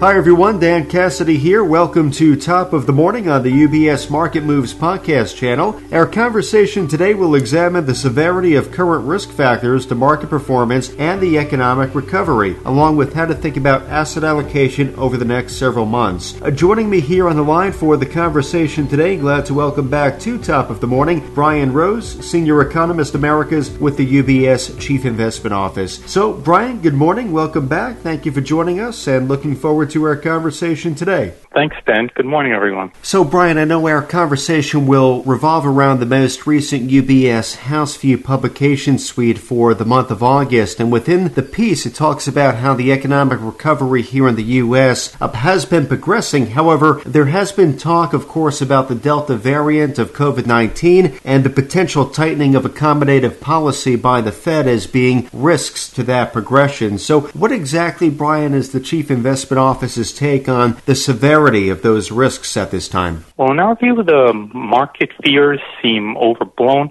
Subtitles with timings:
[0.00, 0.58] Hi, everyone.
[0.58, 1.62] Dan Cassidy here.
[1.62, 5.78] Welcome to Top of the Morning on the UBS Market Moves podcast channel.
[5.92, 11.20] Our conversation today will examine the severity of current risk factors to market performance and
[11.20, 15.84] the economic recovery, along with how to think about asset allocation over the next several
[15.84, 16.40] months.
[16.40, 20.18] Uh, joining me here on the line for the conversation today, glad to welcome back
[20.20, 25.52] to Top of the Morning, Brian Rose, Senior Economist Americas with the UBS Chief Investment
[25.52, 26.02] Office.
[26.06, 27.32] So, Brian, good morning.
[27.32, 27.98] Welcome back.
[27.98, 31.34] Thank you for joining us and looking forward to our conversation today.
[31.52, 32.08] Thanks, Ben.
[32.14, 32.92] Good morning, everyone.
[33.02, 38.98] So, Brian, I know our conversation will revolve around the most recent UBS Houseview publication
[38.98, 40.78] suite for the month of August.
[40.78, 45.16] And within the piece, it talks about how the economic recovery here in the U.S.
[45.20, 46.48] Uh, has been progressing.
[46.50, 51.42] However, there has been talk, of course, about the Delta variant of COVID 19 and
[51.42, 56.96] the potential tightening of accommodative policy by the Fed as being risks to that progression.
[56.96, 62.10] So, what exactly, Brian, is the Chief Investment Office's take on the severity of those
[62.10, 63.24] risks at this time?
[63.38, 66.90] Well, in our view, the market fears seem overblown.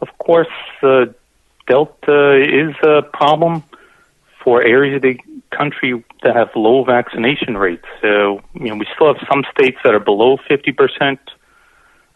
[0.00, 0.48] Of course,
[0.82, 1.04] uh,
[1.66, 3.64] Delta is a problem
[4.42, 5.18] for areas of the
[5.54, 7.84] country that have low vaccination rates.
[8.00, 11.18] So, you know, we still have some states that are below 50%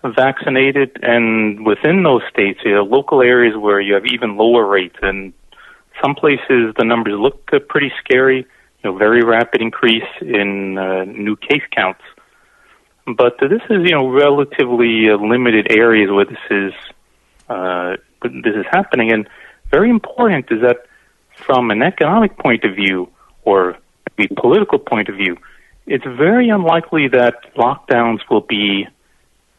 [0.03, 4.97] vaccinated, and within those states, you have local areas where you have even lower rates.
[5.03, 5.35] And
[6.03, 8.47] some places, the numbers look uh, pretty scary
[8.83, 12.03] you know, very rapid increase in uh, new case counts.
[13.07, 16.73] But this is, you know, relatively uh, limited areas where this is
[17.49, 19.29] uh, this is happening, and
[19.71, 20.87] very important is that
[21.35, 23.09] from an economic point of view
[23.45, 23.79] or
[24.17, 25.37] the political point of view,
[25.87, 28.87] it's very unlikely that lockdowns will be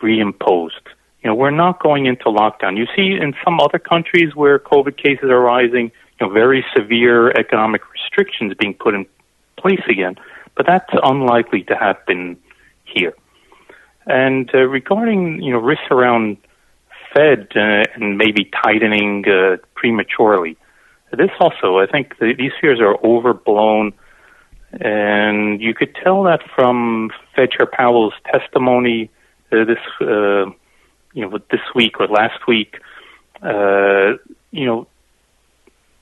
[0.01, 0.85] reimposed.
[1.23, 2.77] You know, we're not going into lockdown.
[2.77, 7.31] You see in some other countries where COVID cases are rising, you know, very severe
[7.31, 7.81] economic
[8.19, 9.05] restrictions being put in
[9.57, 10.15] place again.
[10.55, 12.37] But that's unlikely to happen
[12.85, 13.13] here.
[14.05, 16.37] And uh, regarding you know risks around
[17.13, 20.57] Fed uh, and maybe tightening uh, prematurely,
[21.11, 23.93] this also I think the, these fears are overblown,
[24.71, 29.09] and you could tell that from Fed Chair Powell's testimony
[29.51, 30.45] uh, this uh,
[31.13, 32.79] you know this week or last week.
[33.41, 34.17] Uh,
[34.51, 34.87] you know,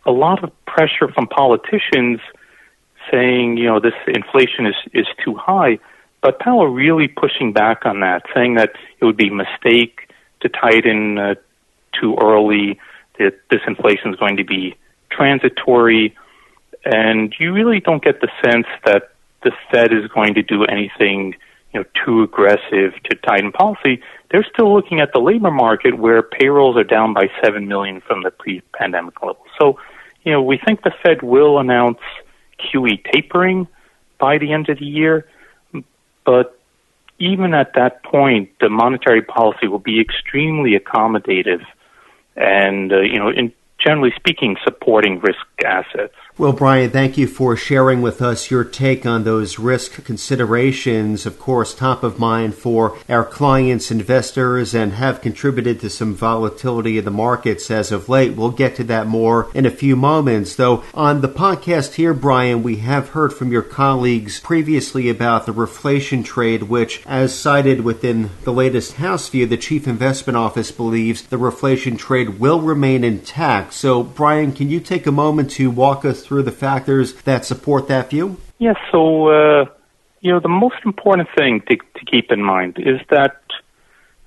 [0.08, 2.20] a lot of pressure from politicians
[3.12, 5.80] saying, you know, this inflation is, is too high.
[6.22, 10.10] But Powell really pushing back on that, saying that it would be a mistake
[10.42, 11.36] to tighten uh,
[12.00, 12.80] too early,
[13.20, 14.76] that this inflation is going to be
[15.12, 16.16] transitory.
[16.86, 19.12] And you really don't get the sense that
[19.44, 21.36] the Fed is going to do anything,
[21.74, 24.02] you know, too aggressive to tighten policy.
[24.32, 28.24] They're still looking at the labor market where payrolls are down by 7 million from
[28.24, 29.44] the pre-pandemic level.
[29.60, 29.78] So,
[30.28, 32.00] you know, we think the Fed will announce
[32.60, 33.66] QE tapering
[34.20, 35.26] by the end of the year.
[36.26, 36.60] But
[37.18, 41.64] even at that point, the monetary policy will be extremely accommodative
[42.36, 46.16] and, uh, you know, in, generally speaking, supporting risk assets.
[46.40, 51.26] Well, Brian, thank you for sharing with us your take on those risk considerations.
[51.26, 57.00] Of course, top of mind for our clients, investors, and have contributed to some volatility
[57.00, 58.36] in the markets as of late.
[58.36, 60.54] We'll get to that more in a few moments.
[60.54, 65.56] Though, on the podcast here, Brian, we have heard from your colleagues previously about the
[65.56, 71.24] reflation trade, which, as cited within the latest House view, the Chief Investment Office believes
[71.24, 73.74] the reflation trade will remain intact.
[73.74, 77.88] So, Brian, can you take a moment to walk us through the factors that support
[77.88, 78.38] that view?
[78.60, 78.76] Yes.
[78.92, 79.66] So, uh,
[80.22, 83.42] you know, the most important thing to, to keep in mind is that,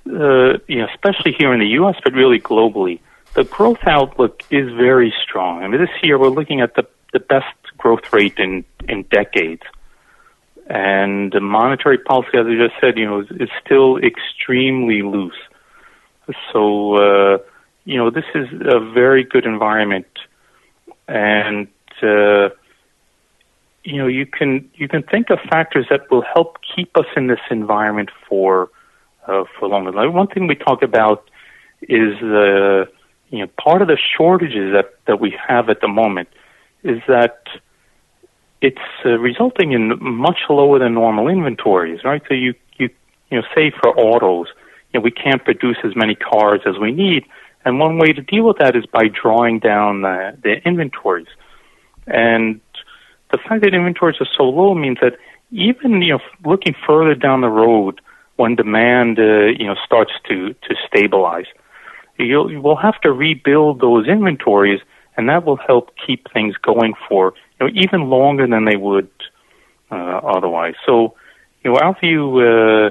[0.07, 3.01] uh, you know, especially here in the U.S., but really globally,
[3.35, 5.63] the growth outlook is very strong.
[5.63, 9.63] I mean, this year we're looking at the, the best growth rate in, in decades.
[10.67, 15.35] And the monetary policy, as I just said, you know, is, is still extremely loose.
[16.53, 17.39] So, uh,
[17.85, 20.07] you know, this is a very good environment.
[21.09, 21.67] And
[22.03, 22.51] uh,
[23.85, 27.27] you know you can you can think of factors that will help keep us in
[27.27, 28.71] this environment for
[29.27, 29.93] uh, for longer.
[29.93, 31.29] Like one thing we talk about
[31.83, 32.91] is the uh,
[33.31, 36.29] you know part of the shortages that that we have at the moment
[36.83, 37.45] is that
[38.61, 42.23] it's uh, resulting in much lower than normal inventories, right?
[42.29, 42.91] So you you
[43.31, 44.49] you know say for autos,
[44.93, 47.25] you know we can't produce as many cars as we need,
[47.65, 51.29] and one way to deal with that is by drawing down the, the inventories.
[52.07, 52.61] And
[53.33, 55.17] the fact that inventories are so low means that
[55.51, 58.01] even you know looking further down the road
[58.37, 61.47] when demand uh, you know starts to to stabilize,
[62.19, 64.81] you'll you will have to rebuild those inventories,
[65.17, 69.11] and that will help keep things going for you know even longer than they would
[69.91, 70.75] uh, otherwise.
[70.87, 71.15] So,
[71.65, 72.91] you know, our view, uh,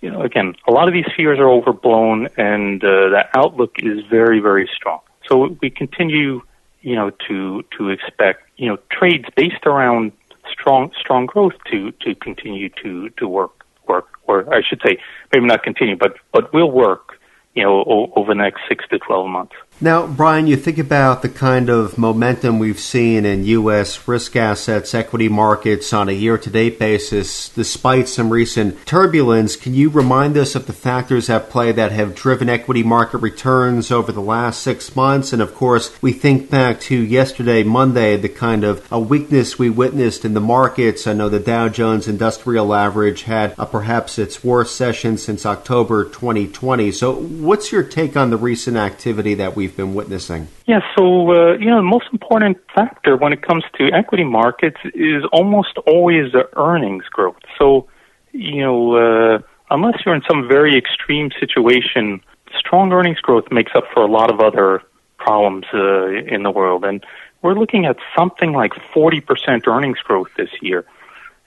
[0.00, 4.04] you know, again, a lot of these fears are overblown, and uh, the outlook is
[4.10, 5.00] very, very strong.
[5.28, 6.42] So we continue,
[6.86, 10.12] you know, to to expect, you know, trades based around
[10.48, 13.54] strong strong growth to to continue to to work
[13.88, 14.98] work, or I should say,
[15.32, 17.18] maybe not continue, but but will work,
[17.56, 19.56] you know, o- over the next six to twelve months.
[19.78, 24.08] Now, Brian, you think about the kind of momentum we've seen in U.S.
[24.08, 29.54] risk assets, equity markets on a year to date basis, despite some recent turbulence.
[29.54, 33.90] Can you remind us of the factors at play that have driven equity market returns
[33.90, 35.34] over the last six months?
[35.34, 39.68] And of course, we think back to yesterday, Monday, the kind of a weakness we
[39.68, 41.06] witnessed in the markets.
[41.06, 46.04] I know the Dow Jones Industrial Average had a, perhaps its worst session since October
[46.04, 46.92] 2020.
[46.92, 50.46] So, what's your take on the recent activity that we we've been witnessing?
[50.66, 51.02] Yeah, so,
[51.32, 55.76] uh, you know, the most important factor when it comes to equity markets is almost
[55.86, 57.42] always the earnings growth.
[57.58, 57.88] So,
[58.32, 59.38] you know, uh,
[59.70, 62.20] unless you're in some very extreme situation,
[62.56, 64.82] strong earnings growth makes up for a lot of other
[65.18, 66.84] problems uh, in the world.
[66.84, 67.04] And
[67.42, 70.84] we're looking at something like 40% earnings growth this year.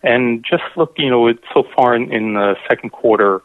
[0.04, 3.42] And just look, you know, so far in, in the second quarter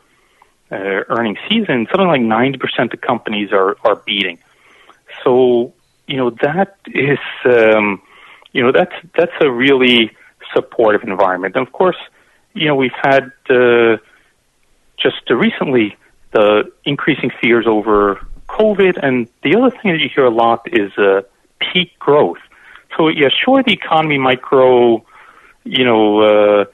[0.73, 4.39] uh, earnings season, something like 90% of companies are, are beating
[5.23, 5.73] so
[6.07, 8.03] you know that is um,
[8.53, 10.11] you know that's that's a really
[10.55, 11.57] supportive environment.
[11.57, 11.97] And of course,
[12.55, 13.97] you know we've had uh,
[14.97, 15.97] just recently
[16.33, 20.93] the increasing fears over COVID, and the other thing that you hear a lot is
[20.99, 21.23] uh,
[21.61, 22.39] peak growth.
[22.97, 25.05] So yeah, sure, the economy might grow,
[25.65, 26.65] you know, uh,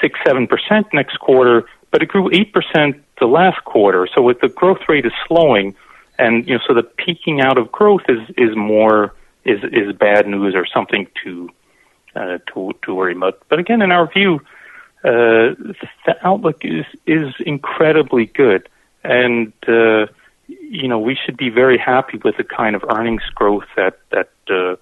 [0.00, 4.08] six seven percent next quarter, but it grew eight percent the last quarter.
[4.14, 5.74] So with the growth rate is slowing,
[6.22, 9.14] and you know, so the peaking out of growth is is more
[9.44, 11.50] is is bad news or something to
[12.14, 13.42] uh, to to worry about.
[13.48, 14.40] But again, in our view,
[15.04, 15.54] uh,
[16.06, 18.68] the outlook is is incredibly good,
[19.02, 20.06] and uh,
[20.46, 24.30] you know we should be very happy with the kind of earnings growth that that
[24.48, 24.76] uh,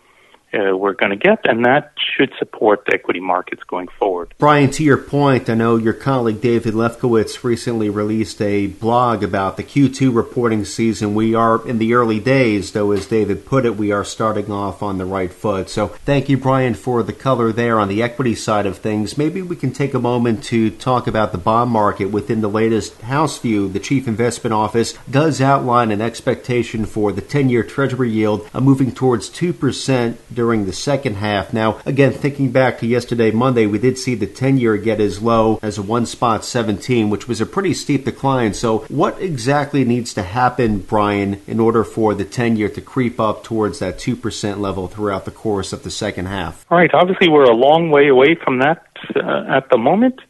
[0.52, 4.34] uh, we're going to get, and that should support the equity markets going forward.
[4.38, 9.56] Brian, to your point, I know your colleague David Lefkowitz recently released a blog about
[9.56, 11.14] the Q2 reporting season.
[11.14, 14.82] We are in the early days, though, as David put it, we are starting off
[14.82, 15.68] on the right foot.
[15.70, 19.16] So thank you, Brian, for the color there on the equity side of things.
[19.16, 23.00] Maybe we can take a moment to talk about the bond market within the latest
[23.02, 23.68] House view.
[23.68, 28.60] The Chief Investment Office does outline an expectation for the 10 year Treasury yield uh,
[28.60, 31.52] moving towards 2% during the second half.
[31.52, 35.20] Now, again, thinking back to yesterday, Monday, we did see the 10 year get as
[35.20, 38.54] low as a one spot 17, which was a pretty steep decline.
[38.54, 43.20] So, what exactly needs to happen, Brian, in order for the 10 year to creep
[43.20, 46.64] up towards that 2% level throughout the course of the second half?
[46.70, 46.94] All right.
[46.94, 50.22] Obviously, we're a long way away from that uh, at the moment,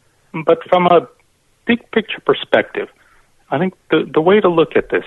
[0.45, 1.09] but from a
[1.67, 2.89] big picture perspective,
[3.49, 5.05] I think the, the way to look at this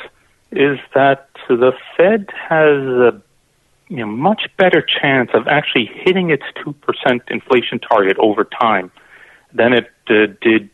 [0.53, 3.21] is that the Fed has a
[3.94, 6.74] you know, much better chance of actually hitting its 2%
[7.30, 8.92] inflation target over time
[9.54, 10.72] than it uh, did,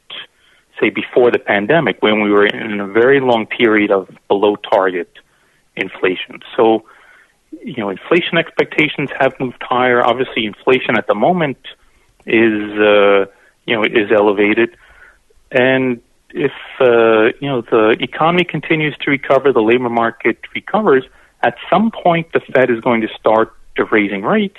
[0.80, 5.12] say, before the pandemic when we were in a very long period of below target
[5.76, 6.40] inflation.
[6.56, 6.86] So,
[7.62, 10.02] you know, inflation expectations have moved higher.
[10.02, 11.58] Obviously, inflation at the moment
[12.26, 13.26] is, uh,
[13.66, 14.78] you know, is elevated.
[15.52, 21.04] And if, uh, you know, the economy continues to recover, the labor market recovers,
[21.44, 23.54] at some point the Fed is going to start
[23.92, 24.58] raising rates,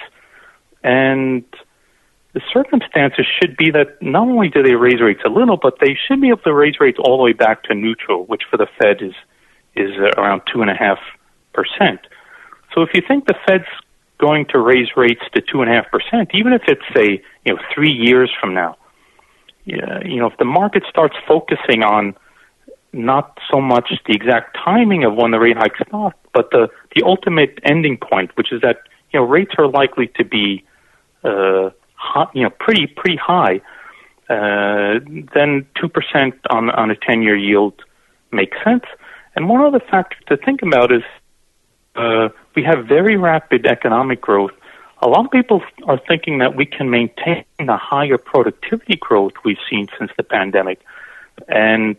[0.82, 1.44] and
[2.32, 5.96] the circumstances should be that not only do they raise rates a little, but they
[6.06, 8.66] should be able to raise rates all the way back to neutral, which for the
[8.80, 9.14] Fed is
[9.76, 10.98] is around two and a half
[11.52, 12.00] percent.
[12.74, 13.64] So if you think the Fed's
[14.18, 17.54] going to raise rates to two and a half percent, even if it's say you
[17.54, 18.76] know three years from now,
[19.64, 19.76] you
[20.16, 22.14] know if the market starts focusing on
[22.92, 27.02] not so much the exact timing of when the rate hike start, but the, the
[27.04, 28.82] ultimate ending point, which is that
[29.12, 30.64] you know rates are likely to be
[31.24, 33.60] uh, high, you know pretty pretty high.
[34.28, 35.00] Uh,
[35.34, 37.74] then two percent on on a ten year yield
[38.32, 38.84] makes sense.
[39.34, 41.02] And one other factor to think about is
[41.96, 44.52] uh, we have very rapid economic growth.
[45.02, 49.58] A lot of people are thinking that we can maintain the higher productivity growth we've
[49.68, 50.80] seen since the pandemic,
[51.48, 51.96] and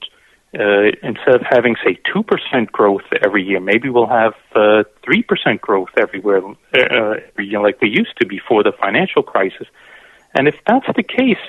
[0.60, 5.24] uh, instead of having say two percent growth every year, maybe we'll have uh, three
[5.24, 9.68] uh, percent growth everywhere uh, every year, like we used to before the financial crisis.
[10.36, 11.44] And if that's the case,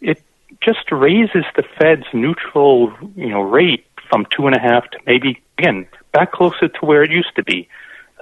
[0.00, 0.22] it
[0.60, 5.40] just raises the Fed's neutral, you know, rate from two and a half to maybe
[5.58, 7.68] again back closer to where it used to be.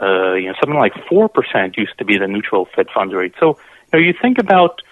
[0.01, 3.35] Uh, you know, something like four percent used to be the neutral Fed funds rate.
[3.41, 3.59] So,
[3.93, 4.83] you know, you think about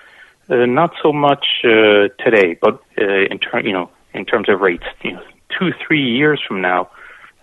[0.47, 4.61] Uh, not so much uh, today, but uh, in ter- you know in terms of
[4.61, 5.23] rates, you know,
[5.59, 6.90] two three years from now,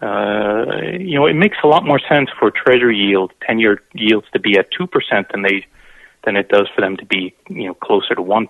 [0.02, 0.66] uh,
[1.00, 4.40] you know, it makes a lot more sense for Treasury yield, ten year yields to
[4.40, 5.66] be at two percent than they
[6.24, 8.48] than it does for them to be, you know, closer to 1%.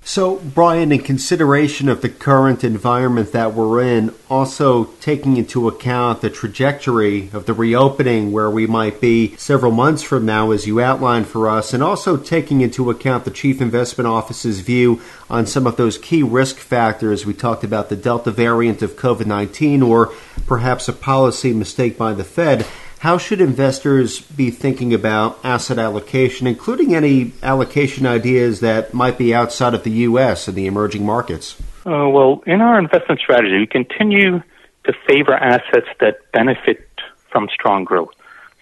[0.00, 6.22] So, Brian, in consideration of the current environment that we're in, also taking into account
[6.22, 10.80] the trajectory of the reopening where we might be several months from now, as you
[10.80, 15.68] outlined for us, and also taking into account the Chief Investment Office's view on some
[15.68, 17.24] of those key risk factors.
[17.24, 20.12] We talked about the Delta variant of COVID 19 or
[20.46, 22.66] perhaps a policy mistake by the Fed.
[23.00, 29.34] How should investors be thinking about asset allocation, including any allocation ideas that might be
[29.34, 30.48] outside of the U.S.
[30.48, 31.60] and the emerging markets?
[31.86, 34.42] Uh, well, in our investment strategy, we continue
[34.84, 36.88] to favor assets that benefit
[37.30, 38.14] from strong growth.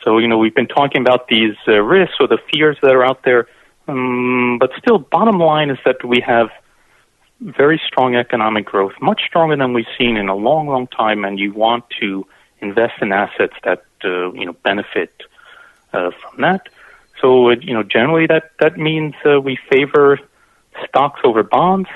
[0.02, 3.04] So, you know, we've been talking about these uh, risks or the fears that are
[3.04, 3.46] out there,
[3.86, 6.50] um, but still, bottom line is that we have
[7.40, 11.38] very strong economic growth, much stronger than we've seen in a long, long time, and
[11.38, 12.26] you want to
[12.60, 15.12] invest in assets that you know benefit
[15.92, 16.68] uh, from that.
[17.20, 20.18] So you know generally that that means uh, we favor
[20.88, 21.88] stocks over bonds,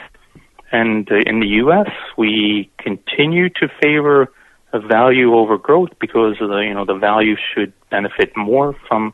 [0.72, 1.90] and uh, in the U.S.
[2.16, 4.32] we continue to favor
[4.72, 9.12] value over growth because the you know the value should benefit more from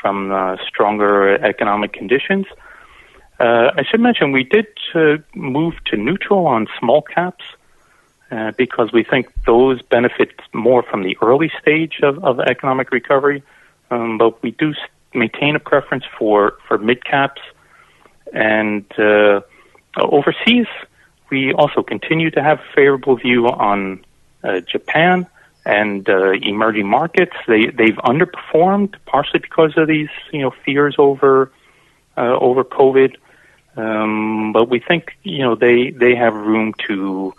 [0.00, 2.46] from uh, stronger economic conditions.
[3.38, 7.44] Uh, I should mention we did uh, move to neutral on small caps
[8.32, 13.42] uh, because we think those benefit more from the early stage of, of economic recovery.
[13.90, 14.72] Um, but we do
[15.12, 17.42] maintain a preference for, for mid caps.
[18.32, 19.42] And uh,
[20.00, 20.66] overseas,
[21.30, 24.02] we also continue to have a favorable view on
[24.42, 25.26] uh, Japan
[25.66, 27.36] and uh, emerging markets.
[27.46, 31.52] They they've underperformed partially because of these you know fears over
[32.16, 33.16] uh, over COVID.
[33.76, 37.34] Um, but we think you know they they have room to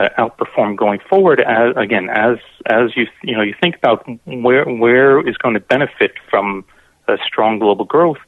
[0.00, 1.40] uh, outperform going forward.
[1.40, 5.60] As again, as as you you know you think about where where is going to
[5.60, 6.64] benefit from
[7.06, 8.18] a strong global growth.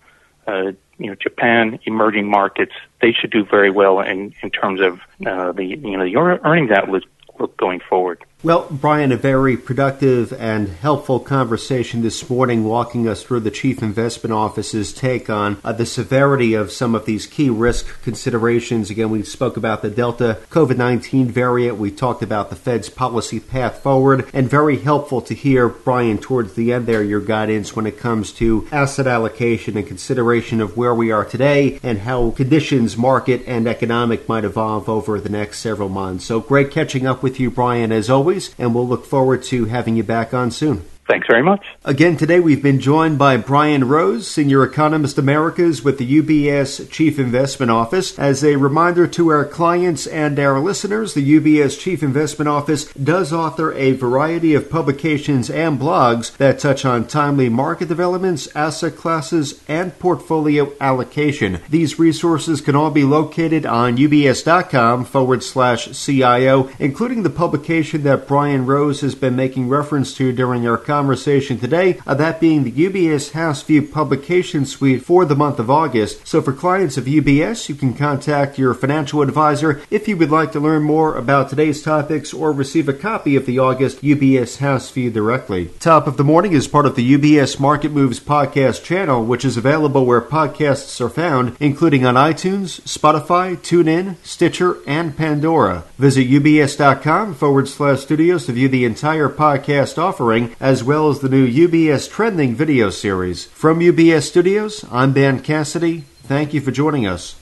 [0.47, 5.01] Uh, you know, Japan, emerging markets, they should do very well in in terms of
[5.27, 8.23] uh, the you know the earnings outlook going forward.
[8.45, 13.81] Well, Brian, a very productive and helpful conversation this morning, walking us through the Chief
[13.85, 18.91] Investment Office's take on uh, the severity of some of these key risk considerations.
[18.91, 23.39] Again, we spoke about the Delta COVID 19 variant, we talked about the Fed's policy
[23.39, 27.87] path forward, and very helpful to hear, Brian, towards the end there, your guidance when
[27.87, 32.97] it comes to asset allocation and consideration of where we are today and how conditions,
[32.97, 36.25] market and economic, might evolve over the next several months.
[36.25, 39.67] So great catching up with you, Brian, as always always, and we'll look forward to
[39.67, 40.83] having you back on soon.
[41.09, 41.67] Thanks very much.
[41.85, 47.19] Again, today we've been joined by Brian Rose, Senior Economist Americas with the UBS Chief
[47.19, 48.17] Investment Office.
[48.19, 53.33] As a reminder to our clients and our listeners, the UBS Chief Investment Office does
[53.33, 59.61] author a variety of publications and blogs that touch on timely market developments, asset classes,
[59.67, 61.59] and portfolio allocation.
[61.69, 68.29] These resources can all be located on ubs.com forward slash CIO, including the publication that
[68.29, 72.71] Brian Rose has been making reference to during our conversation today, uh, that being the
[72.87, 76.27] UBS House View publication suite for the month of August.
[76.27, 80.53] So for clients of UBS, you can contact your financial advisor if you would like
[80.53, 84.91] to learn more about today's topics or receive a copy of the August UBS House
[84.91, 85.71] View directly.
[85.81, 89.57] Top of the Morning is part of the UBS Market Moves podcast channel, which is
[89.57, 95.85] available where podcasts are found, including on iTunes, Spotify, TuneIn, Stitcher, and Pandora.
[95.97, 101.21] Visit ubs.com forward slash studios to view the entire podcast offering, as well well as
[101.21, 103.45] the new UBS Trending video series.
[103.45, 106.01] From UBS Studios, I'm Ben Cassidy.
[106.25, 107.42] Thank you for joining us.